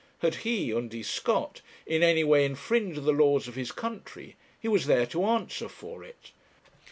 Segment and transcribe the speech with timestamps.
[0.23, 4.87] Had he' (Undy Scott) 'in any way infringed the laws of his country, he was
[4.87, 6.31] there to answer for it.